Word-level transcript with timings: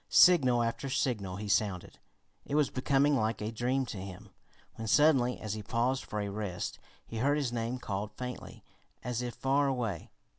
Signal 0.09 0.63
after 0.63 0.89
signal 0.89 1.35
he 1.35 1.47
sounded. 1.47 1.99
It 2.43 2.55
was 2.55 2.71
becoming 2.71 3.15
like 3.15 3.39
a 3.39 3.51
dream 3.51 3.85
to 3.85 3.97
him, 3.99 4.29
when 4.73 4.87
suddenly, 4.87 5.39
as 5.39 5.53
he 5.53 5.61
paused 5.61 6.05
for 6.05 6.19
a 6.21 6.29
rest, 6.29 6.79
he 7.05 7.17
heard 7.17 7.37
his 7.37 7.53
name 7.53 7.77
called 7.77 8.17
faintly, 8.17 8.63
as 9.03 9.21
if 9.21 9.35
far 9.35 9.67
away. 9.67 10.09